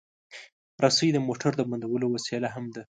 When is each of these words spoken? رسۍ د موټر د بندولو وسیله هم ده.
رسۍ 0.83 1.09
د 1.13 1.17
موټر 1.27 1.51
د 1.57 1.61
بندولو 1.69 2.07
وسیله 2.15 2.49
هم 2.55 2.65
ده. 2.75 2.83